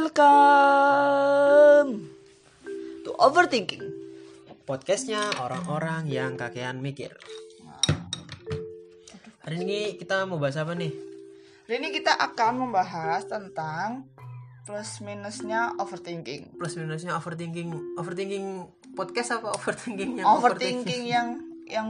[0.00, 0.16] Welcome
[3.04, 3.84] to Overthinking.
[4.64, 7.12] podcastnya orang-orang yang kakean mikir.
[9.44, 10.88] Hari ini kita mau bahas apa nih?
[11.68, 14.08] Hari ini kita akan membahas tentang
[14.64, 16.56] plus minusnya overthinking.
[16.56, 21.88] Plus minusnya overthinking, overthinking podcast apa overthinking yang Overthinking yang yang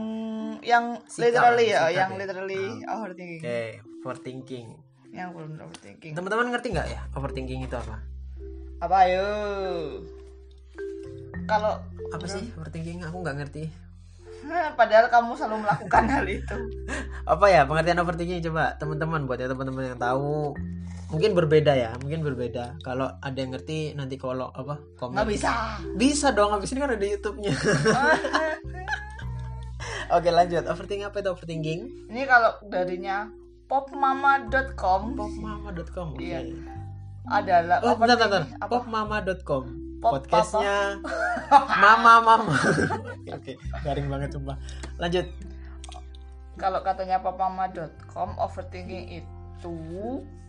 [0.59, 2.19] yang Sikap, literally ya, sikap yang ya.
[2.19, 3.39] literally overthinking.
[3.39, 4.67] Oke, overthinking.
[5.11, 6.15] Yang belum overthinking.
[6.15, 8.10] Teman-teman ngerti nggak ya overthinking itu apa?
[8.81, 9.27] Apa ayo?
[11.45, 11.77] Kalau
[12.11, 13.05] Apa sih overthinking?
[13.05, 13.63] Aku nggak ngerti.
[14.79, 16.57] padahal kamu selalu melakukan hal itu.
[17.23, 20.57] Apa ya pengertian overthinking coba teman-teman buat ya teman-teman yang tahu
[21.11, 25.51] mungkin berbeda ya mungkin berbeda kalau ada yang ngerti nanti kalau apa komen Nggak bisa.
[25.99, 27.51] bisa dong habis ini kan ada YouTube-nya
[30.15, 33.27] oke lanjut overthinking apa itu overthinking Ini kalau darinya
[33.67, 36.39] popmama.com popmama.com oke Iya.
[37.23, 38.43] Adalah oh bentar bentar.
[38.61, 39.63] Popmama.com
[40.01, 40.97] Pop podcastnya
[41.83, 42.55] mama mama
[43.37, 44.57] oke garing banget sumpah.
[44.97, 45.29] Lanjut.
[46.57, 49.77] Kalau katanya popmama.com overthinking itu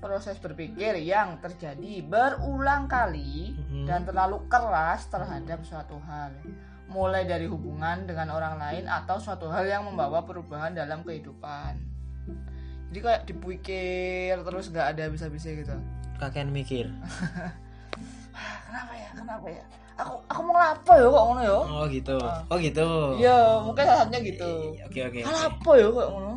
[0.01, 3.85] proses berpikir yang terjadi berulang kali Mhm.
[3.85, 6.33] dan terlalu keras terhadap suatu hal.
[6.89, 11.77] Mulai dari hubungan dengan orang lain atau suatu hal yang membawa perubahan dalam kehidupan.
[12.89, 15.77] Jadi kayak dipikir terus nggak ada bisa-bisa gitu.
[16.23, 16.87] Kakek mikir
[18.67, 19.09] Kenapa ya?
[19.13, 19.65] Kenapa ya?
[19.93, 21.57] Aku aku mau ngapa ya kok ngono ya?
[21.59, 22.17] oh gitu
[22.49, 24.51] oh gitu Iya, mungkin salah satunya gitu.
[24.81, 26.33] oke oke Hal oke apa ya kok ngono?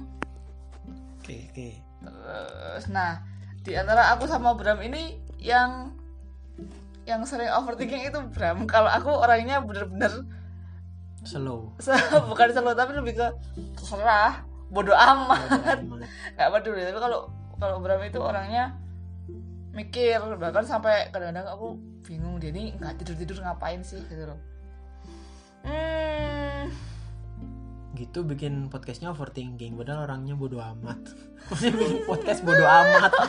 [1.16, 1.67] oke oke
[2.06, 3.11] Terus, nah
[3.61, 5.89] di antara aku sama Bram ini yang
[7.06, 8.66] yang sering overthinking itu Bram.
[8.66, 10.25] Kalau aku orangnya bener-bener
[11.25, 11.73] slow
[12.30, 13.28] bukan selalu tapi lebih ke
[13.73, 15.81] terserah, bodoh amat,
[16.38, 16.86] nggak peduli.
[16.86, 17.19] Tapi kalau
[17.58, 18.78] kalau Bram itu orangnya
[19.75, 21.75] mikir bahkan sampai kadang-kadang aku
[22.07, 24.00] bingung dia ini nggak tidur tidur ngapain sih?
[24.07, 24.39] Gitu loh.
[25.66, 26.69] Hmm,
[27.95, 31.00] gitu bikin podcastnya overthinking padahal orangnya bodoh amat.
[31.51, 33.11] Maksudnya bikin podcast bodoh amat.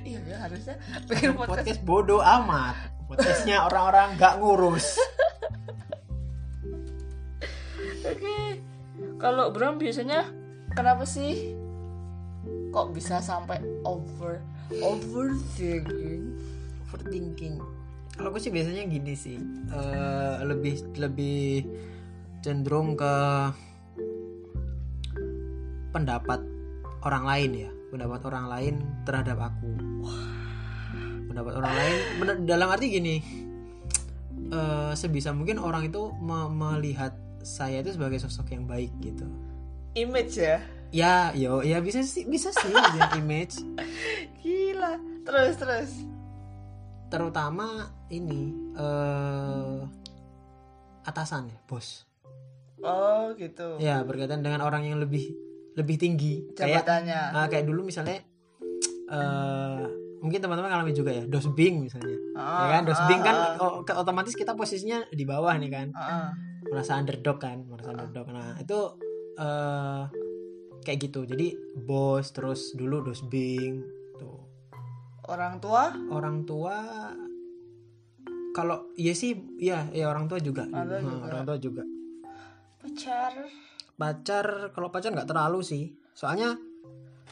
[0.00, 0.76] Iya ya harusnya
[1.08, 1.56] bikin podcast.
[1.64, 2.76] Podcast bodoh amat.
[3.08, 4.96] Podcastnya orang-orang gak ngurus.
[8.04, 8.60] Oke.
[9.16, 10.24] Kalau Bram biasanya
[10.72, 11.56] kenapa sih
[12.70, 14.40] kok bisa sampai over
[14.78, 16.22] overthinking?
[16.86, 17.58] overthinking.
[18.14, 19.38] Kalau gue sih biasanya gini sih.
[19.70, 21.64] Eh, lebih lebih
[22.42, 23.14] cenderung ke
[25.94, 26.42] pendapat
[27.06, 27.70] orang lain ya.
[27.90, 28.74] Pendapat orang lain
[29.06, 29.70] terhadap aku.
[31.30, 31.96] Pendapat orang lain
[32.46, 33.16] dalam arti gini.
[34.50, 39.24] Eh, sebisa mungkin orang itu me- melihat saya itu sebagai sosok yang baik gitu.
[39.94, 40.58] Image ya.
[40.90, 42.74] ya yo ya bisa sih bisa sih
[43.14, 43.62] image
[44.80, 44.96] Gila.
[45.20, 45.90] Terus terus.
[47.10, 47.66] terutama
[48.08, 49.78] ini eh
[51.02, 52.06] atasan ya bos
[52.78, 53.76] Oh gitu.
[53.76, 55.34] ya berkaitan dengan orang yang lebih
[55.74, 57.22] lebih tinggi kayak Jabatannya.
[57.34, 58.22] ah, kayak dulu misalnya
[59.10, 59.82] eh
[60.16, 64.54] mungkin teman-teman ngalami juga ya dosbing misalnya ya kan dosbing kan o- ke- otomatis kita
[64.54, 66.26] posisinya di bawah nih kan Heeh.
[66.64, 68.78] merasa underdog kan merasa underdog nah itu
[69.36, 70.02] eh
[70.80, 73.82] kayak gitu jadi bos terus dulu dosbing
[74.14, 74.46] tuh
[75.30, 76.74] Orang tua orang tua
[78.50, 81.24] kalau iya sih ya ya orang tua juga, Orang tua Hmm, juga.
[81.24, 81.82] orang tua juga
[82.80, 83.32] pacar.
[83.94, 86.58] pacar kalau pacar nggak terlalu sih soalnya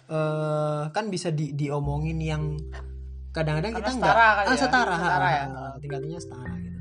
[0.07, 2.55] eh kan bisa di diomongin yang
[3.31, 4.57] kadang-kadang kita nggak ah, ya.
[4.57, 5.45] setara, Setara ah, ya.
[5.49, 6.79] ah, tingkatannya setara gitu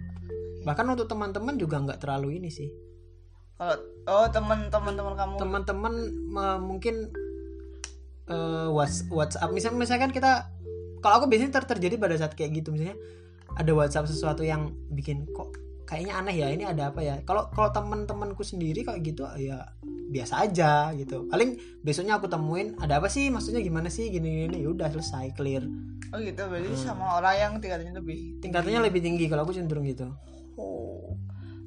[0.64, 2.70] bahkan untuk teman-teman juga nggak terlalu ini sih
[3.58, 3.74] Kalau
[4.06, 5.34] oh teman-teman teman kamu.
[5.40, 5.94] teman-teman
[6.62, 7.10] mungkin
[8.70, 10.52] whats- WhatsApp misalnya misalkan kita
[11.08, 13.00] kalau aku biasanya ter terjadi pada saat kayak gitu misalnya
[13.56, 15.56] ada WhatsApp sesuatu yang bikin kok
[15.88, 17.24] kayaknya aneh ya ini ada apa ya?
[17.24, 19.72] Kalau kalau teman-temanku sendiri kayak gitu ya
[20.12, 21.32] biasa aja gitu.
[21.32, 23.32] Paling besoknya aku temuin ada apa sih?
[23.32, 24.12] Maksudnya gimana sih?
[24.12, 25.64] Gini gini ya udah selesai clear.
[26.12, 26.44] Oh gitu.
[26.44, 26.84] Berarti Hmm.
[26.92, 30.12] sama orang yang tingkatannya lebih tingkatannya lebih tinggi kalau aku cenderung gitu.
[30.60, 31.16] Oh.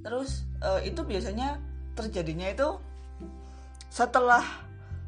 [0.05, 1.57] Terus eh, itu biasanya
[1.97, 2.77] terjadinya itu
[3.89, 4.45] setelah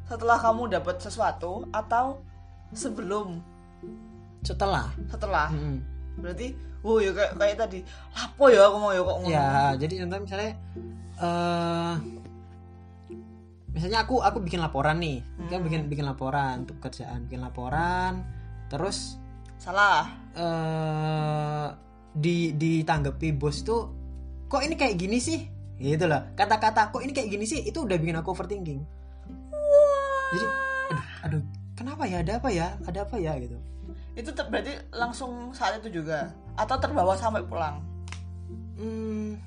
[0.09, 2.25] setelah kamu dapat sesuatu atau
[2.73, 3.45] sebelum
[4.43, 4.91] setelah.
[5.09, 5.49] Setelah.
[5.51, 5.79] Mm-mm.
[6.13, 6.53] berarti
[6.85, 7.79] oh ya kayak kayak tadi
[8.13, 9.33] apa ya aku mau ya kok ngomong.
[9.33, 9.49] ya
[9.81, 10.53] jadi contoh misalnya
[11.17, 11.95] eh
[13.73, 15.25] misalnya aku aku bikin laporan nih.
[15.49, 15.67] Kan Hmm.
[15.67, 17.25] bikin bikin laporan untuk kerjaan.
[17.25, 18.21] Bikin laporan
[18.69, 19.17] terus
[19.57, 20.05] salah.
[20.37, 21.67] eh
[22.13, 23.89] di ditanggapi bos tuh
[24.53, 25.49] kok ini kayak gini sih?
[25.81, 26.29] Gitu loh.
[26.37, 27.65] Kata-kata kok ini kayak gini sih?
[27.65, 28.81] Itu udah bikin aku overthinking.
[30.37, 30.45] Jadi
[30.93, 31.43] aduh aduh
[31.73, 32.21] kenapa ya?
[32.21, 32.77] Ada apa ya?
[32.85, 33.33] Ada apa ya?
[33.41, 33.57] Gitu
[34.13, 37.81] itu ter- berarti langsung saat itu juga atau terbawa sampai pulang
[38.75, 39.39] Hmm,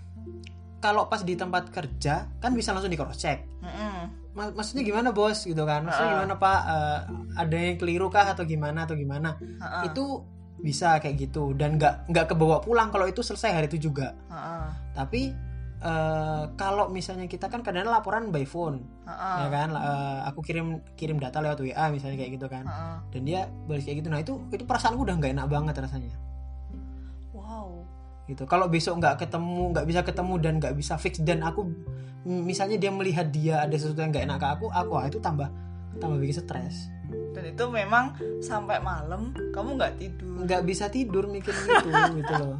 [0.80, 3.42] kalau pas di tempat kerja kan bisa langsung di cross check.
[4.32, 5.82] Ma- maksudnya gimana bos gitu kan?
[5.82, 6.14] Maksudnya Ah.
[6.16, 6.60] gimana pak?
[6.62, 7.00] Eh,
[7.36, 9.36] ada yang keliru kah atau gimana atau gimana?
[9.60, 9.88] Ha-ha.
[9.88, 10.24] Itu
[10.56, 14.14] bisa kayak gitu dan nggak nggak kebawa pulang kalau itu selesai hari itu juga.
[14.30, 14.72] Ha-ha.
[14.94, 15.36] Tapi
[15.80, 19.45] eh, kalau misalnya kita kan kadang laporan by phone, Ha-ha.
[19.45, 19.69] ya kan?
[19.74, 22.63] Eh, aku kirim kirim data lewat WA misalnya kayak gitu kan.
[22.63, 23.04] Ha-ha.
[23.10, 24.10] Dan dia balas kayak gitu.
[24.10, 26.16] Nah itu itu perasaanku udah nggak enak banget rasanya.
[27.33, 27.68] wow
[28.25, 31.69] gitu kalau besok nggak ketemu nggak bisa ketemu dan nggak bisa fix dan aku
[32.25, 35.45] misalnya dia melihat dia ada sesuatu yang nggak enak ke aku aku ah, itu tambah
[36.01, 36.89] tambah bikin stres
[37.38, 41.89] dan itu memang sampai malam kamu nggak tidur nggak bisa tidur mikirin itu
[42.25, 42.57] gitu loh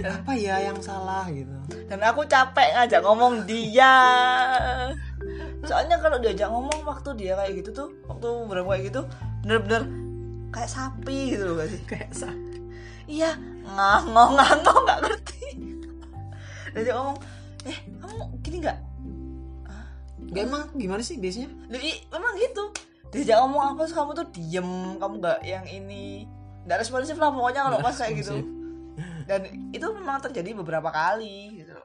[0.00, 1.52] apa ya yang salah gitu?
[1.88, 3.94] Dan aku capek ngajak ngomong dia.
[5.64, 9.00] Soalnya kalau diajak ngomong waktu dia kayak gitu tuh waktu berapa kayak gitu
[9.44, 9.82] bener-bener
[10.50, 12.28] kayak sapi gitu loh gak sih kayak sa
[13.06, 15.44] iya ngangong ngangong nggak ngerti.
[16.72, 17.16] Diajak ngomong
[17.68, 18.78] eh kamu gini nggak?
[20.30, 21.50] Nggak emang gimana sih biasanya?
[21.68, 22.64] Jadi memang gitu.
[23.10, 26.24] Diajak ngomong apa terus kamu tuh diem kamu nggak yang ini.
[26.64, 28.59] Nggak responsif lah pokoknya kalau pas kayak gitu.
[29.30, 31.78] Dan itu memang terjadi beberapa kali gitu.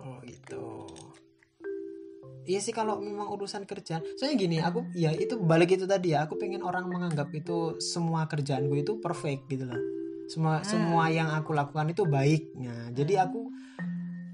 [0.00, 0.88] Oh gitu.
[2.48, 4.00] Iya sih kalau memang urusan kerjaan.
[4.16, 8.24] Soalnya gini aku ya itu balik itu tadi ya Aku pengen orang menganggap itu semua
[8.24, 9.82] kerjaanku itu perfect gitu loh.
[10.32, 13.50] Semua semua yang aku lakukan itu baik Nah jadi aku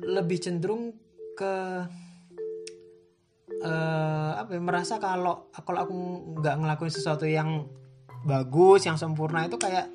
[0.07, 0.95] lebih cenderung
[1.35, 1.55] ke
[3.63, 5.95] eh apa ya, merasa kalau kalau aku
[6.43, 7.71] nggak ngelakuin sesuatu yang
[8.27, 9.87] bagus yang sempurna itu kayak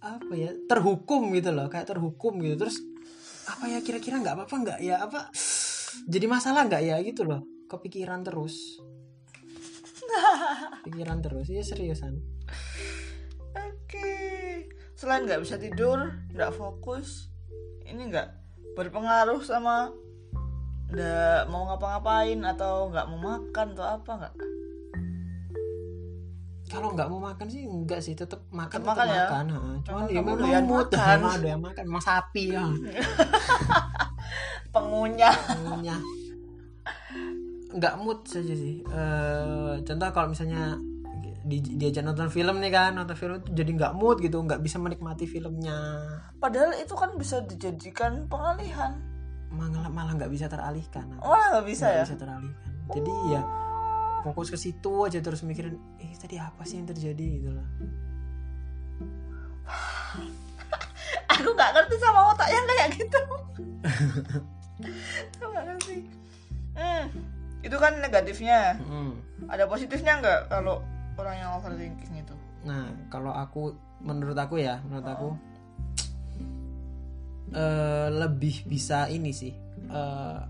[0.00, 2.66] apa ya terhukum gitu loh kayak terhukum gitu.
[2.66, 2.80] Terus
[3.48, 5.32] apa ya kira-kira nggak apa-apa nggak ya apa
[6.06, 7.44] jadi masalah nggak ya gitu loh.
[7.68, 8.80] Kepikiran terus.
[10.86, 12.18] Pikiran terus ya seriusan.
[13.54, 14.10] Oke.
[14.96, 17.30] Selain nggak bisa tidur nggak fokus
[17.90, 18.28] ini nggak
[18.78, 19.90] berpengaruh sama
[20.90, 24.34] nggak mau ngapa-ngapain atau nggak mau makan atau apa nggak
[26.70, 28.14] kalau nggak mau makan sih enggak sih.
[28.14, 29.24] Tetap makan Tetep tetap makan ya?
[29.26, 29.60] makan ha.
[29.82, 31.18] cuman ya memang doyan mood makan.
[31.26, 31.82] ada yang makan.
[31.84, 32.64] Emang sapi ya.
[34.74, 35.34] Pengunyah.
[35.58, 35.96] Punya
[37.70, 38.82] nggak mood saja sih.
[38.82, 40.74] Eh, contoh kalau misalnya
[41.40, 44.78] di, diajak nonton film nih kan nonton film itu jadi nggak mood gitu nggak bisa
[44.78, 45.78] menikmati filmnya.
[46.38, 48.98] Padahal itu kan bisa dijadikan pengalihan.
[49.50, 51.06] Malah malah nggak bisa teralihkan.
[51.18, 52.04] Malah nggak bisa Nggak ya?
[52.06, 52.70] bisa teralihkan.
[52.90, 53.42] Jadi ya
[54.20, 57.26] fokus ke situ aja terus mikirin eh tadi apa sih yang terjadi?
[57.40, 57.66] Gitu loh
[61.32, 63.20] aku nggak ngerti sama otak yang kayak gitu.
[65.38, 65.96] Aku nggak ngerti.
[66.74, 67.04] Hmm,
[67.60, 68.80] itu kan negatifnya.
[68.80, 69.12] Mm.
[69.48, 70.84] ada positifnya nggak kalau
[71.16, 72.34] orang yang overthinking itu?
[72.64, 75.28] Nah kalau aku menurut aku ya menurut aku
[77.56, 79.52] eh, lebih bisa ini sih
[79.90, 80.40] Eh,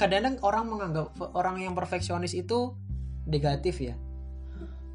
[0.00, 2.72] kadang-kadang orang menganggap orang yang perfeksionis itu
[3.28, 3.94] negatif ya.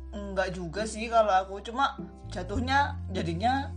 [0.09, 1.93] Enggak juga sih kalau aku cuma
[2.33, 3.69] jatuhnya jadinya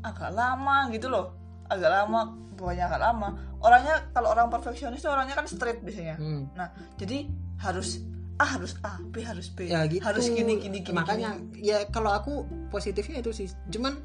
[0.00, 1.36] agak lama gitu loh.
[1.68, 3.28] Agak lama bukannya agak lama.
[3.60, 6.16] Orangnya kalau orang perfeksionis tuh orangnya kan straight biasanya.
[6.16, 6.48] Hmm.
[6.56, 7.28] nah jadi
[7.60, 8.00] harus
[8.36, 9.68] A harus A B harus B.
[9.68, 10.00] Ya gitu.
[10.00, 13.52] Harus gini gini gini makanya ya kalau aku positifnya itu sih.
[13.68, 14.00] Cuman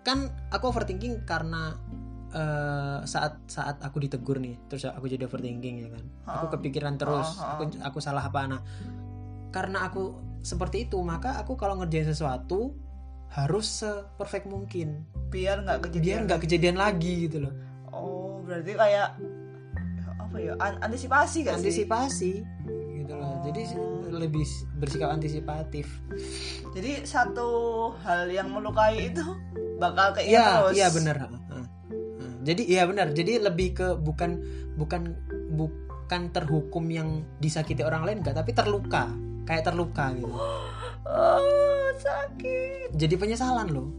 [0.00, 1.76] kan aku overthinking karena
[2.36, 6.04] eh, saat saat aku ditegur nih terus aku jadi overthinking ya kan.
[6.28, 6.54] Aku Ha-ha.
[6.54, 7.56] kepikiran terus Ha-ha.
[7.56, 8.60] aku aku salah apa nah.
[9.48, 10.12] Karena aku
[10.44, 12.76] seperti itu maka aku kalau ngerjain sesuatu
[13.28, 15.08] harus seperfect mungkin.
[15.26, 17.52] Biar nggak biar kejadian nggak kejadian lagi gitu loh.
[17.88, 19.16] Oh berarti kayak
[20.16, 21.62] apa ya an- antisipasi gak sih?
[21.64, 22.32] Antisipasi
[23.00, 23.40] gitu loh.
[23.42, 23.62] Jadi
[24.06, 24.44] lebih
[24.76, 25.86] bersikap antisipatif.
[26.72, 27.48] Jadi satu
[28.00, 29.22] hal yang melukai itu
[29.76, 30.74] bakal kayak Iya, terus.
[30.74, 31.16] iya benar.
[32.46, 33.10] Jadi iya benar.
[33.10, 34.38] Jadi lebih ke bukan
[34.78, 35.18] bukan
[35.58, 39.10] bukan terhukum yang disakiti orang lain enggak, tapi terluka.
[39.46, 40.26] Kayak terluka gitu.
[41.06, 43.90] oh sakit Jadi penyesalan loh.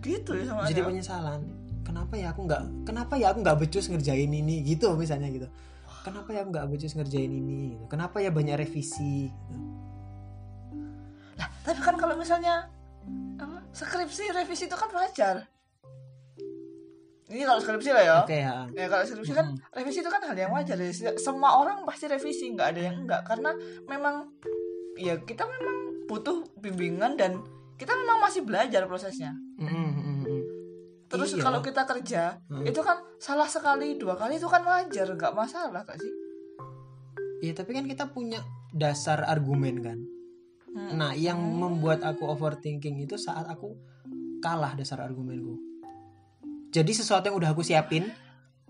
[0.00, 0.88] gitu ya sama Jadi aja.
[0.88, 1.40] penyesalan.
[1.84, 5.48] Kenapa ya aku nggak kenapa ya aku nggak becus ngerjain ini gitu misalnya gitu.
[6.00, 7.84] Kenapa ya aku nggak becus ngerjain ini gitu.
[7.92, 9.68] Kenapa ya banyak revisi gitu.
[11.36, 12.72] Lah, tapi kan kalau misalnya
[13.76, 15.44] skripsi revisi itu kan wajar.
[17.30, 18.14] Ini kalau skripsi lah ya.
[18.26, 18.66] Oke ya.
[18.74, 20.90] Ya kalau skripsi kan revisi itu kan hal yang wajar ya.
[21.14, 23.54] Semua orang pasti revisi, nggak ada yang enggak karena
[23.86, 24.34] memang
[24.98, 27.38] ya kita memang butuh bimbingan dan
[27.78, 29.30] kita memang masih belajar prosesnya.
[29.62, 30.42] Mm, mm, mm, mm.
[31.10, 31.42] Terus Iya.
[31.42, 32.66] kalau kita kerja Hmm.
[32.66, 36.12] itu kan salah sekali dua kali itu kan wajar, nggak masalah gak sih?
[37.40, 38.42] Iya, tapi kan kita punya
[38.74, 39.98] dasar argumen kan.
[40.70, 40.98] Hmm.
[40.98, 43.74] Nah, yang membuat aku overthinking itu saat aku
[44.38, 45.69] kalah dasar argumenku.
[46.70, 48.06] Jadi sesuatu yang udah aku siapin,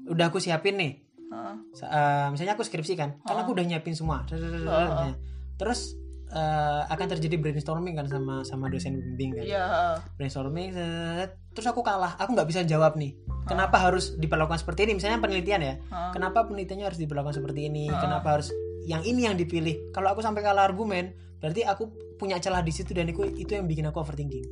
[0.08, 0.92] udah aku siapin nih.
[1.30, 1.54] Heeh.
[1.76, 3.42] Sa- eh, misalnya aku skripsi kan, kan Oh.
[3.44, 4.24] aku udah nyiapin semua.
[4.26, 5.12] Oh.
[5.56, 5.94] Terus
[6.30, 9.44] eh, akan terjadi brainstorming kan sama sama dosen pembimbing kan.
[9.44, 9.96] Iya, heeh.
[10.14, 11.34] Brainstorming, set.
[11.50, 12.14] terus aku kalah.
[12.22, 13.18] Aku nggak bisa jawab nih.
[13.50, 14.94] Kenapa harus diperlakukan seperti ini?
[14.94, 15.74] Misalnya penelitian ya.
[15.74, 16.10] Heeh.
[16.14, 17.90] Kenapa penelitiannya harus diperlakukan seperti ini?
[17.90, 17.98] Ah.
[17.98, 18.54] Kenapa harus
[18.86, 19.90] yang ini yang dipilih?
[19.90, 21.10] Kalau aku sampai kalah argumen,
[21.42, 24.46] berarti aku punya celah di situ dan itu itu yang bikin aku overthinking.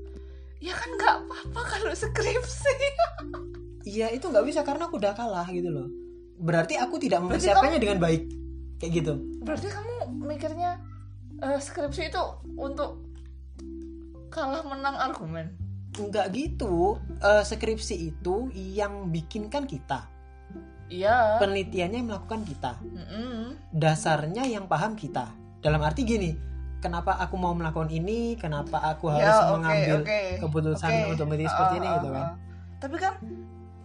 [0.59, 2.75] Ya kan nggak apa-apa kalau skripsi.
[3.87, 5.88] Iya itu nggak bisa karena aku udah kalah gitu loh.
[6.38, 8.27] Berarti aku tidak mempersiapkannya dengan baik
[8.83, 9.12] kayak gitu.
[9.43, 10.83] Berarti kamu mikirnya
[11.43, 12.23] eh, skripsi itu
[12.59, 13.07] untuk
[14.35, 15.55] kalah menang argumen.
[15.99, 16.99] Enggak gitu.
[17.23, 20.11] Eh, skripsi itu yang bikin kan kita.
[20.88, 21.37] Iya.
[21.38, 22.73] Penelitiannya yang melakukan kita.
[22.81, 23.57] Mm-mm.
[23.77, 25.29] Dasarnya yang paham kita.
[25.61, 26.33] Dalam arti gini,
[26.79, 28.35] kenapa aku mau melakukan ini?
[28.35, 30.21] Kenapa aku harus Ya, oke, mengambil oke.
[30.43, 31.11] keputusan Oke.
[31.13, 32.25] untuk meneliti seperti ini Ah, gitu ah, kan?
[32.25, 32.33] ah.
[32.79, 33.15] Tapi kan,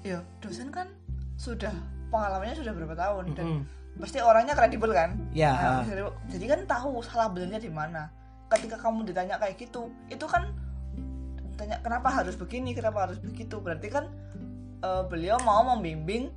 [0.01, 0.87] ya dosen kan
[1.33, 1.73] sudah
[2.07, 3.97] pengalamannya sudah berapa tahun dan Mm-mm.
[3.97, 5.17] pasti orangnya kredibel kan.
[5.33, 5.53] Ya.
[5.53, 6.13] Nah, kredibel.
[6.29, 8.13] jadi kan tahu salah benernya di mana.
[8.47, 10.53] Ketika kamu ditanya kayak gitu, itu kan
[11.57, 13.57] tanya kenapa harus begini, kenapa harus begitu.
[13.57, 14.05] Berarti kan
[14.79, 16.29] eh, beliau mau membimbing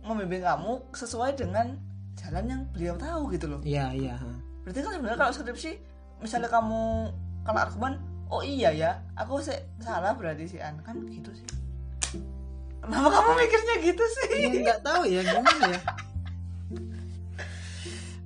[0.00, 1.76] membimbing kamu sesuai dengan
[2.16, 3.60] jalan yang beliau tahu gitu loh.
[3.60, 4.16] Iya, iya.
[4.16, 4.30] ha.
[4.68, 5.80] Berarti kan sebenarnya kalau skripsi
[6.20, 7.08] misalnya kamu
[7.40, 7.96] kalah argumen,
[8.28, 9.40] oh iya ya, aku
[9.80, 11.48] salah berarti sih An kan gitu sih.
[12.84, 14.28] Kenapa kamu mikirnya gitu sih?
[14.44, 15.80] Ya nggak tahu ya gimana ya.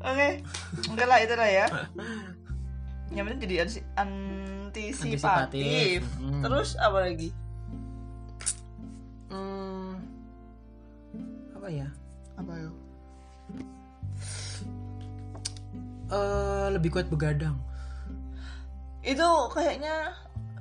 [0.03, 0.43] Oke,
[0.91, 1.67] enggak lah itu lah ya.
[3.15, 5.23] Yang penting jadi ansi- antisipatif.
[5.23, 6.43] Antisipatif, mm.
[6.43, 7.31] Terus apa lagi?
[9.31, 10.03] Hmm,
[11.55, 11.87] apa ya?
[12.35, 12.75] Apa yuk?
[16.13, 17.57] Eh, lebih kuat begadang.
[19.01, 20.13] Itu kayaknya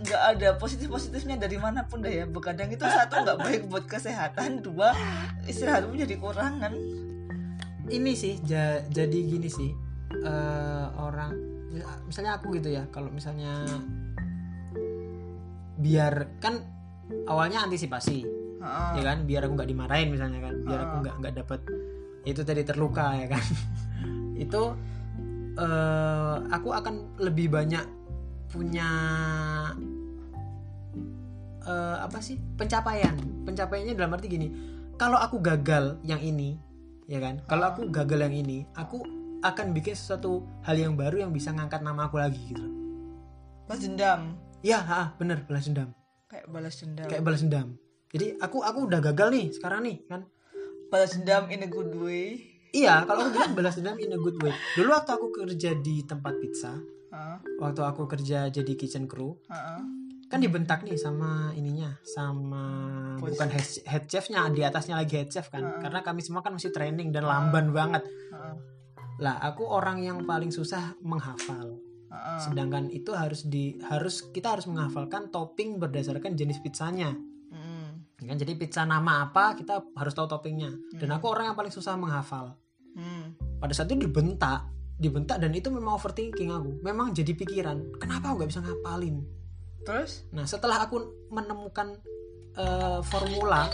[0.02, 2.26] nggak ada positif positifnya dari mana pun deh ya.
[2.26, 4.96] Begadang itu satu nggak baik buat kesehatan, dua
[5.44, 6.72] istirahatmu jadi kurangan.
[7.84, 9.72] Ini sih ja- jadi gini sih.
[10.12, 11.32] eh orang
[12.04, 13.64] misalnya aku gitu ya, kalau misalnya
[15.78, 16.60] biar kan
[17.24, 18.28] awalnya antisipasi,
[18.60, 18.90] Heeh.
[19.00, 21.02] ya kan, biar aku nggak dimarahin misalnya kan, biar aku Ah.
[21.02, 21.60] nggak nggak dapet
[22.24, 23.44] itu tadi terluka ya kan.
[24.44, 24.62] itu
[25.58, 27.84] eh aku akan lebih banyak
[28.48, 28.90] punya
[31.62, 33.14] eh apa sih pencapaian
[33.46, 34.48] pencapaiannya dalam arti gini
[34.98, 36.58] kalau aku gagal yang ini
[37.06, 39.04] ya kan kalau aku gagal yang ini aku
[39.42, 42.62] akan bikin sesuatu hal yang baru yang bisa ngangkat nama aku lagi gitu
[43.66, 44.36] Balas dendam.
[44.62, 45.96] ya ha, bener balas dendam
[46.28, 47.08] Kayak balas dendam.
[47.08, 47.68] kayak balas dendam
[48.12, 50.22] jadi aku aku udah gagal nih sekarang nih kan
[50.92, 52.51] balas dendam in a good way.
[52.72, 54.52] Iya kalau aku bilang balas dendam in a good way.
[54.80, 56.80] Dulu waktu aku kerja di tempat pizza
[57.12, 57.38] Heeh.
[57.60, 59.82] waktu aku kerja jadi kitchen crew Heeh.
[60.32, 62.64] kan dibentak nih sama ininya sama
[63.20, 65.60] bukan head, head chefnya di atasnya lagi head chef kan.
[65.60, 65.80] Heeh.
[65.84, 68.08] karena kami semua kan masih training dan lamban banget.
[68.08, 68.56] Heeh.
[69.20, 71.76] lah aku orang yang paling susah menghafal.
[72.12, 72.40] Heeh.
[72.44, 77.12] sedangkan itu harus di harus kita harus menghafalkan topping berdasarkan jenis pizzanya.
[78.22, 80.70] Kan jadi pizza nama apa kita harus tahu toppingnya.
[80.94, 82.54] Dan aku orang yang paling susah menghafal
[82.92, 83.26] Mm.
[83.60, 88.44] pada saat itu dibentak dibentak dan itu memang overthinking aku memang jadi pikiran kenapa aku
[88.44, 89.24] nggak bisa ngapalin
[89.82, 90.30] Terus?
[90.30, 91.02] Nah, setelah aku
[91.34, 91.98] menemukan
[92.54, 93.66] eh, formula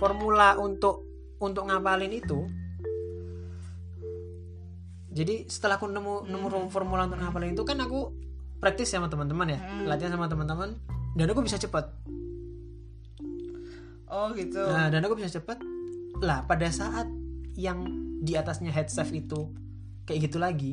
[0.00, 1.04] formula untuk
[1.36, 2.48] untuk ngapalin itu
[5.10, 8.14] jadi setelah aku nemu nemu formula untuk ngapalin itu kan aku
[8.56, 9.84] praktis sama teman-teman ya Hmm.
[9.84, 10.80] latihan sama teman-teman
[11.12, 11.92] dan aku bisa cepat
[14.10, 14.58] Oh gitu.
[14.64, 15.60] nah, dan aku bisa cepat
[16.18, 17.06] lah pada saat
[17.56, 17.82] yang
[18.20, 19.50] di atasnya head chef itu
[20.04, 20.72] kayak gitu lagi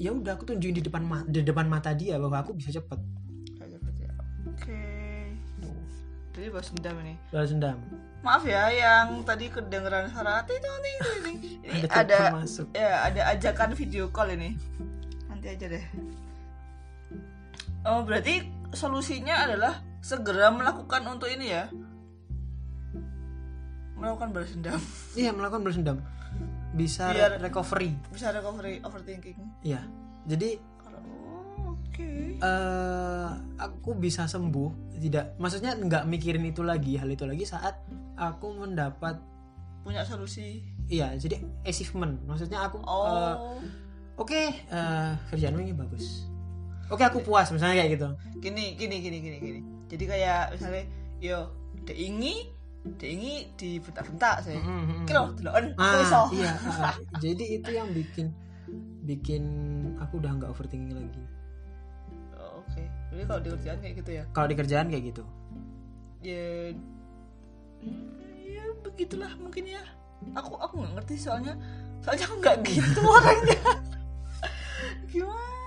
[0.00, 2.96] ya udah aku tunjukin di depan ma- di depan mata dia bahwa aku bisa cepat
[3.56, 4.12] Kayak gitu ya.
[4.48, 4.80] Oke.
[6.30, 7.14] Jadi balas dendam ini.
[7.28, 7.78] balas dendam
[8.20, 11.36] Maaf ya yang tadi kedengeran suara ting ting ting ting, ting.
[11.64, 14.56] Ini ada masuk ya ada ajakan video call ini.
[15.28, 15.84] Nanti aja deh.
[17.84, 18.44] Oh berarti
[18.76, 21.68] solusinya adalah segera melakukan untuk ini ya.
[24.00, 24.80] Melakukan balas dendam.
[25.20, 25.98] Iya melakukan balas dendam
[26.70, 27.90] bisa Biar- recovery.
[28.08, 29.36] Bisa recovery overthinking.
[29.60, 29.82] Iya.
[30.24, 32.10] Jadi oh, oke.
[32.38, 33.28] eh
[33.58, 37.76] aku bisa sembuh tidak maksudnya nggak mikirin itu lagi hal itu lagi saat
[38.14, 39.16] aku mendapat
[39.80, 40.60] Punya solusi.
[40.86, 43.56] iya jadi achievement maksudnya aku eh, Oh.
[44.18, 46.28] oke eh, kerjaanmu ini bagus
[46.86, 50.84] oke aku puas misalnya kayak gitu gini gini gini gini gini jadi kayak misalnya
[51.18, 51.38] yo
[51.82, 55.04] deingi deingi dibentak-bentak saya Mm, mm, mm.
[55.04, 56.20] kilo deloken aku Ah, iso.
[56.32, 58.32] iya ah, jadi itu yang bikin
[59.02, 59.42] bikin
[59.98, 61.22] aku udah nggak overthinking lagi.
[62.34, 62.82] Oh, oke.
[63.10, 64.24] Jadi kalau di kerjaan kayak gitu ya?
[64.30, 65.22] Kalau di kerjaan kayak gitu?
[66.20, 66.72] Ya
[67.80, 68.08] hmm,
[68.46, 69.82] ya begitulah mungkin ya.
[70.32, 71.52] Aku aku nggak ngerti soalnya.
[72.00, 73.60] Soalnya aku nggak gitu orangnya.
[75.12, 75.59] Gimana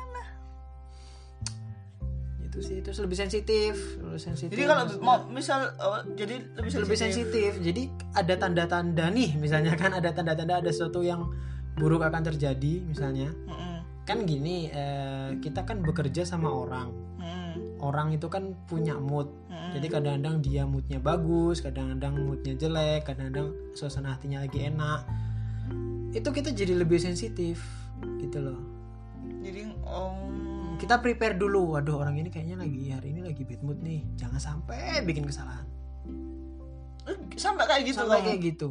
[2.53, 2.77] itu sih.
[2.85, 4.53] Terus lebih sensitif lebih sensitif.
[4.53, 7.51] Jadi kalau mau misal oh, jadi lebih sensitif, lebih sensitif.
[7.57, 7.83] Jadi
[8.13, 11.33] ada tanda-tanda nih misalnya kan ada tanda-tanda ada sesuatu yang
[11.73, 13.33] buruk akan terjadi misalnya.
[13.49, 16.93] Mm-mm, kan gini eh, kita kan bekerja sama orang.
[17.17, 19.33] Mm-mm, orang itu kan punya mood.
[19.49, 19.73] Mm-mm.
[19.73, 25.01] jadi kadang-kadang dia moodnya bagus kadang-kadang moodnya jelek kadang-kadang suasana hatinya lagi enak.
[26.13, 27.57] Itu kita jadi lebih sensitif
[28.21, 28.61] gitu loh.
[29.41, 30.42] Jadi om
[30.83, 31.79] kita prepare dulu.
[31.79, 34.03] Waduh orang ini kayaknya lagi hari ini lagi bad mood nih.
[34.19, 35.63] Jangan sampai bikin kesalahan.
[37.07, 38.27] Eh, sampai kayak gitu sampai kamu?
[38.27, 38.67] kayak gitu.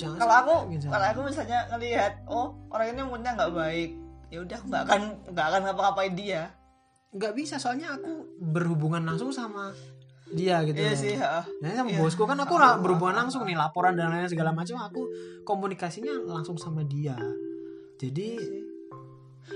[0.00, 0.54] Jangan kalau aku
[0.88, 3.90] kalau aku misalnya ngelihat oh orang ini moodnya nggak baik.
[4.32, 5.00] Ya udah nggak akan
[5.32, 6.42] nggak akan ngapa-ngapain dia.
[7.12, 9.72] Nggak bisa soalnya aku berhubungan langsung sama
[10.28, 11.40] dia gitu iya sih ha.
[11.64, 12.04] Nah, sama Iya.
[12.04, 15.08] bosku kan aku lah berhubungan langsung nih laporan dan lain segala macam aku
[15.48, 17.16] komunikasinya langsung sama dia.
[17.96, 18.36] Jadi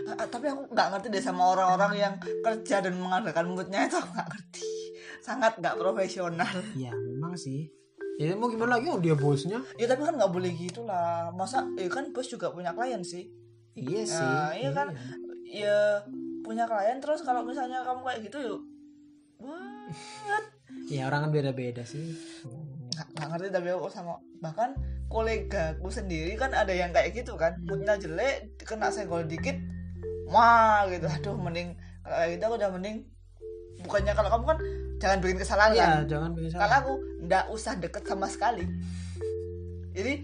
[0.08, 4.10] ah, tapi aku nggak ngerti deh sama orang-orang yang kerja dan mengandalkan moodnya itu aku
[4.12, 4.72] nggak ngerti.
[5.20, 6.54] Sangat nggak profesional.
[6.76, 7.70] Ya memang sih.
[8.20, 8.92] Ya mau gimana lagi?
[8.92, 9.60] Oh dia bosnya.
[9.80, 13.32] Ya tapi kan nggak boleh gitu lah masa ya kan bos juga punya klien sih.
[13.72, 14.20] Iya sih.
[14.20, 14.88] Nah, iya kan.
[15.52, 16.00] ya
[16.40, 18.60] punya klien terus kalau misalnya kamu kayak gitu yuk.
[19.42, 20.44] What?
[20.88, 22.16] Ya orang kan beda-beda sih.
[22.92, 24.76] Nggak nggak ngerti tapi aku sama bahkan
[25.12, 27.56] kolegaku sendiri kan ada yang kayak gitu kan.
[27.64, 29.56] Moodnya jelek kena senggol dikit
[30.32, 31.04] wah gitu.
[31.06, 32.96] Aduh mending kalau kayak gitu aku udah mending
[33.82, 34.58] bukannya kalau kamu kan
[34.98, 36.02] jangan bikin kesalahan Iya, kan?
[36.08, 38.64] jangan bikin kalau salah aku ndak usah deket sama sekali.
[39.92, 40.14] Jadi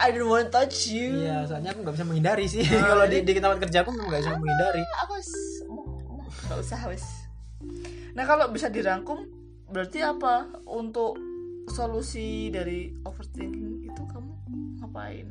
[0.00, 1.12] I don't want to touch you.
[1.20, 2.64] Iya soalnya aku nggak bisa menghindari sih.
[2.64, 4.82] Oh, kalau di, jadi- di tempat kerja aku nggak bisa menghindari.
[5.02, 5.12] Aku
[6.40, 7.04] nggak usah wis
[8.10, 9.22] nah kalau bisa dirangkum
[9.70, 10.48] berarti apa?
[10.66, 11.14] Untuk
[11.70, 14.32] solusi dari overthinking itu kamu
[14.82, 15.28] ngapain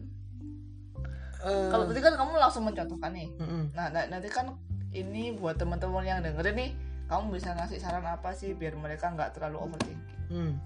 [1.40, 3.72] Eh, kalau tadi kan kamu langsung mencontohkan nih mm-mm.
[3.72, 4.52] nah, nah, nanti kan
[4.92, 6.72] ini buat teman-teman yang dengerin nih
[7.08, 10.62] kamu bisa ngasih saran apa sih biar mereka nggak terlalu overthinking Hmm.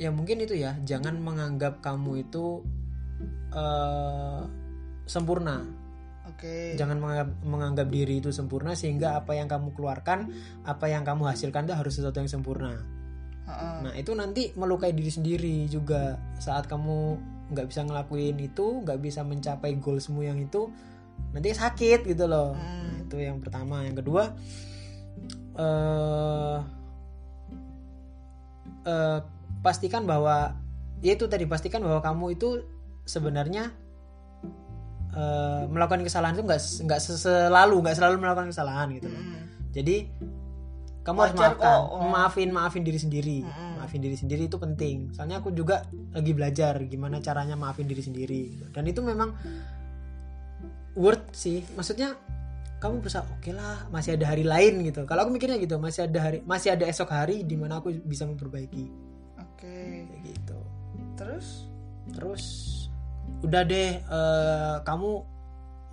[0.00, 2.64] Ya mungkin itu ya, jangan menganggap kamu itu
[3.52, 4.40] eh,
[5.04, 5.60] sempurna.
[6.26, 10.32] oke Jangan menganggap, menganggap diri itu sempurna sehingga apa yang kamu keluarkan,
[10.64, 12.72] apa yang kamu hasilkan itu harus sesuatu yang sempurna.
[13.46, 13.76] Heeh.
[13.84, 19.22] Nah itu nanti melukai diri sendiri juga saat kamu nggak bisa ngelakuin itu, nggak bisa
[19.22, 20.70] mencapai goalsmu yang itu,
[21.30, 22.54] nanti sakit gitu loh.
[22.54, 23.06] Hmm.
[23.06, 23.86] Itu yang pertama.
[23.86, 24.22] Yang kedua,
[25.56, 26.58] eh
[28.86, 29.18] eh,
[29.62, 30.54] pastikan bahwa
[31.02, 32.62] ya itu tadi pastikan bahwa kamu itu
[33.06, 33.70] sebenarnya
[35.14, 39.22] eh, melakukan kesalahan itu nggak nggak selalu nggak selalu melakukan kesalahan gitu loh.
[39.22, 39.44] Mm.
[39.76, 39.96] Jadi
[41.06, 41.80] kamu harus Wajar maafkan, kok.
[41.94, 42.10] Oh.
[42.10, 43.78] maafin maafin diri sendiri, Mm-mm.
[43.78, 45.14] maafin diri sendiri itu penting.
[45.14, 48.42] Soalnya aku juga lagi belajar gimana caranya maafin diri sendiri.
[48.74, 49.30] Dan itu memang
[50.98, 51.62] worth sih.
[51.78, 52.18] Maksudnya
[52.82, 55.06] kamu bisa oke lah, masih ada hari lain gitu.
[55.06, 58.26] Kalau aku mikirnya gitu, masih ada hari, masih ada esok hari di mana aku bisa
[58.26, 58.90] memperbaiki
[59.38, 59.78] oke
[60.10, 60.58] kayak gitu.
[61.16, 61.70] terus
[62.14, 62.44] Terus
[63.42, 65.10] udah deh, eh, kamu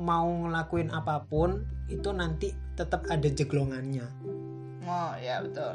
[0.02, 4.06] mau ngelakuin apa pun itu nanti tetap ada jeglongannya.
[4.88, 5.74] Oh ya betul.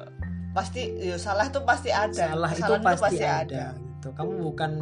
[0.56, 2.34] Pasti ya, salah itu pasti ada.
[2.34, 3.64] Salah itu Kesalahan pasti, ada.
[3.76, 4.08] gitu.
[4.14, 4.72] Kamu bukan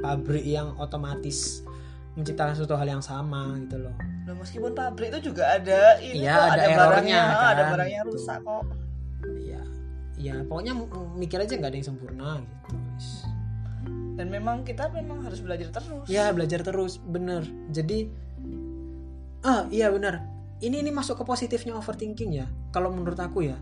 [0.00, 1.62] pabrik yang otomatis
[2.14, 3.94] menciptakan suatu hal yang sama gitu loh.
[4.24, 7.90] Loh, meskipun pabrik itu juga ada ini Iya, kok ada ada, barangnya ada kan, barang
[7.90, 8.14] yang gitu.
[8.16, 8.64] rusak kok.
[9.42, 9.62] Ya
[10.14, 10.72] ya pokoknya
[11.18, 12.78] mikir aja nggak ada yang sempurna gitu
[14.14, 16.06] dan memang kita memang harus belajar terus.
[16.06, 17.42] Ya belajar terus bener.
[17.74, 18.06] Jadi
[19.44, 20.33] ah iya bener
[20.64, 23.60] ini ini masuk ke positifnya overthinking ya kalau menurut aku ya.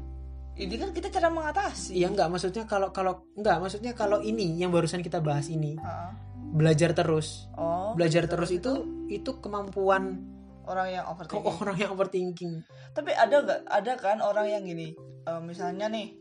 [0.53, 1.97] Ini kan kita cara mengatasi.
[1.97, 6.11] Iya nggak maksudnya kalau kalau nggak maksudnya kalau ini yang barusan kita bahas ini Heeh.
[6.53, 7.49] belajar terus.
[7.57, 10.23] Oh belajar terus itu itu kemampuan
[10.63, 12.53] orang yang kok overthinking orang yang overthinking.
[12.95, 14.95] Tapi ada nggak ada kan orang yang gini
[15.27, 16.15] eh, misalnya nih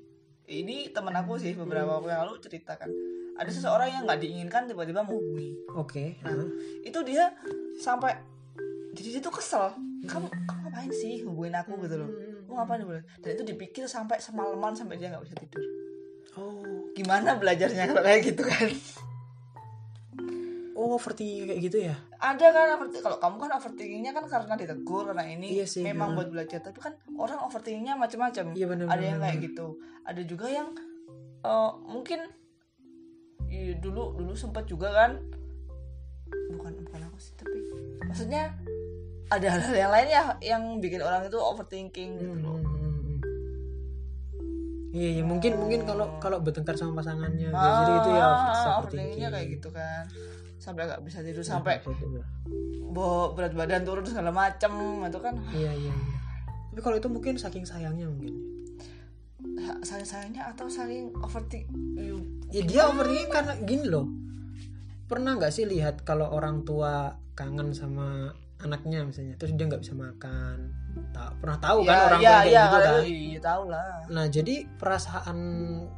[0.51, 2.89] ini temen aku sih beberapa waktu yang lalu ceritakan
[3.39, 5.55] ada seseorang yang nggak diinginkan tiba-tiba menghubungi.
[5.73, 6.19] Oke.
[6.21, 6.45] Nah,
[6.85, 7.31] itu dia
[7.79, 8.13] sampai
[8.91, 9.71] jadi dia tuh kesel.
[10.05, 12.09] Kamu kamu ngapain sih hubungin aku gitu loh?
[12.47, 13.03] Kamu ngapain hubungin?
[13.23, 15.63] Dan itu dipikir sampai semalaman sampai dia nggak bisa tidur.
[16.39, 18.67] Oh, gimana belajarnya kalau kayak gitu kan?
[20.75, 21.95] Oh overthinking kayak gitu ya?
[22.21, 23.05] ada kan overthinking.
[23.05, 26.17] Kalau kamu kan overthinkingnya kan karena ditegur karena ini Iya sih, memang bener.
[26.17, 26.59] buat belajar.
[26.63, 28.45] Tapi kan orang overthinkingnya macam-macam.
[28.57, 29.77] Iya ada yang kayak gitu.
[30.07, 30.73] Ada juga yang
[31.45, 32.19] eh, mungkin
[33.51, 35.21] iya, dulu dulu sempat juga kan.
[36.31, 37.59] Bukan bukan aku sih tapi
[38.07, 38.55] maksudnya
[39.31, 43.19] ada hal-hal yang lain ya yang bikin orang itu overthinking gitu loh hmm, hmm, hmm.
[44.91, 48.75] Iya, iya, mungkin mungkin kalau kalau bertengkar sama pasangannya jadi itu ya Ah, overthinking.
[48.75, 50.03] overthinkingnya kayak gitu kan
[50.59, 51.79] sampai nggak bisa tidur sampai
[52.85, 56.17] bawa berat badan turun segala macem itu kan Iya, iya, iya.
[56.69, 58.35] Tapi kalau itu mungkin saking sayangnya mungkin.
[59.81, 61.65] saling sayangnya atau saling overthink
[62.51, 64.05] Ya dia overthinking karena gini loh.
[65.07, 69.93] Pernah nggak sih lihat kalau orang tua kangen sama anaknya misalnya, terus dia nggak bisa
[69.93, 70.57] makan.
[71.15, 72.83] Tak pernah tahu kan ya, orang ya, tua ya, gitu kan.
[72.83, 75.37] itu, iya tahu lah Nah jadi perasaan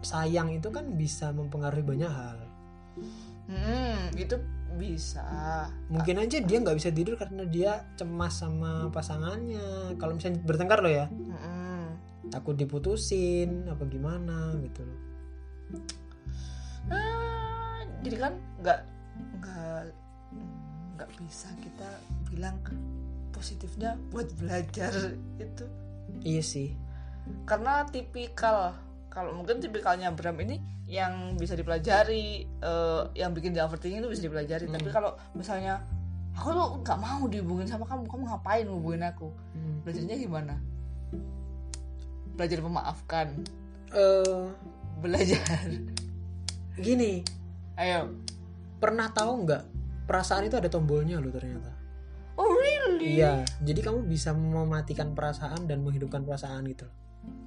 [0.06, 2.38] sayang itu kan bisa mempengaruhi banyak hal.
[3.50, 4.38] hmm, itu
[4.74, 5.26] bisa
[5.90, 9.98] Mungkin aja dia nggak bisa tidur karena dia cemas sama pasangannya.
[10.02, 11.98] Kalau misalnya bertengkar loh ya, Hmm.
[12.34, 15.00] takut diputusin apa gimana gitu loh.
[16.90, 18.80] Ah, jadi kan nggak
[19.40, 19.82] nggak
[21.04, 21.90] nggak bisa kita
[22.32, 22.56] bilang
[23.30, 24.92] positifnya buat belajar
[25.36, 25.66] itu.
[26.24, 26.70] Iya sih.
[27.44, 28.76] karena tipikal
[29.08, 34.24] kalau mungkin tipikalnya Bram ini yang bisa dipelajari eh, yang bikin dia overthinking itu bisa
[34.24, 34.68] dipelajari.
[34.68, 34.96] Tapi Hmm.
[34.96, 35.80] kalau misalnya
[36.36, 39.28] aku tuh nggak mau dihubungin sama kamu kamu ngapain hubungin aku?
[39.56, 39.84] Hmm.
[39.84, 40.56] belajarnya gimana?
[42.36, 43.28] Belajar memaafkan.
[43.94, 44.44] Eh,
[45.00, 45.70] belajar.
[46.76, 47.22] gini,
[47.78, 48.10] ayo.
[48.82, 49.64] Pernah tahu nggak
[50.04, 51.72] perasaan itu ada tombolnya loh ternyata.
[52.34, 56.90] oh really Iya, jadi kamu bisa mematikan perasaan dan menghidupkan perasaan gitu.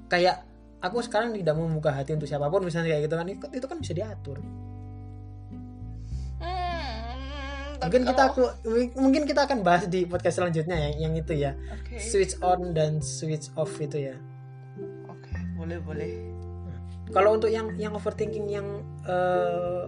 [0.06, 0.46] Kayak
[0.78, 3.78] aku sekarang tidak mau membuka hati untuk siapa pun misalnya kayak gitu kan itu, kan
[3.82, 4.38] bisa diatur.
[6.38, 8.42] Hmm, Mungkin kita aku
[8.94, 11.58] mungkin kita akan bahas di podcast selanjutnya ya yang itu ya.
[11.74, 14.16] Oke, Switch on dan switch off itu ya.
[15.10, 16.10] oke, boleh boleh.
[17.10, 18.66] Kalau untuk yang yang overthinking yang
[19.06, 19.82] eh,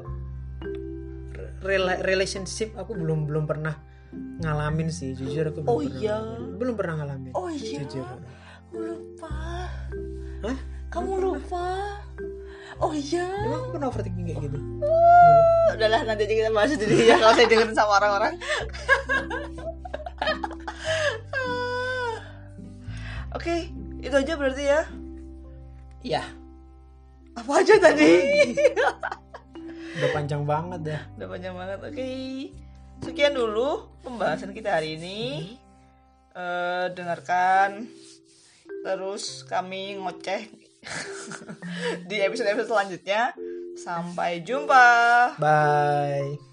[1.61, 3.75] rela- relationship aku belum belum pernah
[4.39, 6.17] ngalamin sih jujur aku belum Oh pernah iya.
[6.17, 6.57] ngalamin.
[6.57, 8.19] belum pernah ngalamin Oh iya, jujur aku
[8.75, 9.37] lupa.
[10.41, 10.59] Hah?
[10.89, 11.67] Kamu lupa?
[12.79, 13.27] Oh iya.
[13.43, 14.59] emang aku pernah overthinking kayak gitu
[15.69, 18.35] Udahlah nanti aja kita bahas sendiri ya kalau saya dengerin sama orang-orang.
[23.31, 23.69] Oke,
[23.99, 24.81] itu aja berarti ya.
[26.01, 26.23] iya
[27.35, 28.13] Apa aja tadi?
[29.99, 31.79] udah panjang banget ya Udah panjang banget.
[31.83, 32.11] Oke.
[33.03, 35.55] Sekian dulu pembahasan kita hari ini.
[36.35, 37.91] Eh, dengarkan
[38.87, 40.47] terus kami ngoceh
[42.09, 43.35] di episode-episode selanjutnya.
[43.79, 45.39] Sampai jumpa.
[45.39, 46.48] bye